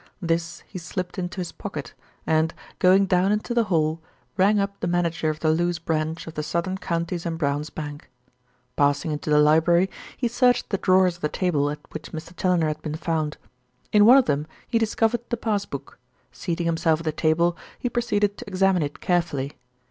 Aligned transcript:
This 0.19 0.63
he 0.65 0.79
slipped 0.79 1.19
into 1.19 1.41
his 1.41 1.51
pocket 1.51 1.93
and, 2.25 2.55
going 2.79 3.05
down 3.05 3.31
into 3.31 3.53
the 3.53 3.65
hall, 3.65 4.01
rang 4.35 4.59
up 4.59 4.79
the 4.79 4.87
manager 4.87 5.29
of 5.29 5.41
the 5.41 5.51
Lewes 5.51 5.77
branch 5.77 6.25
of 6.25 6.33
the 6.33 6.41
Southern 6.41 6.79
Counties 6.79 7.23
and 7.23 7.37
Brown's 7.37 7.69
Bank. 7.69 8.09
Passing 8.75 9.11
into 9.11 9.29
the 9.29 9.37
library, 9.37 9.91
he 10.17 10.27
searched 10.27 10.71
the 10.71 10.79
drawers 10.79 11.17
of 11.17 11.21
the 11.21 11.29
table 11.29 11.69
at 11.69 11.81
which 11.91 12.13
Mr. 12.13 12.35
Challoner 12.35 12.67
had 12.69 12.81
been 12.81 12.95
found. 12.97 13.37
In 13.91 14.03
one 14.07 14.17
of 14.17 14.25
them 14.25 14.47
he 14.67 14.79
discovered 14.79 15.21
the 15.29 15.37
pass 15.37 15.65
book. 15.67 15.99
Seating 16.31 16.65
himself 16.65 17.01
at 17.01 17.05
the 17.05 17.11
table, 17.11 17.55
he 17.77 17.87
proceeded 17.87 18.37
to 18.39 18.45
examine 18.47 18.81
it 18.81 19.01
carefully. 19.01 19.53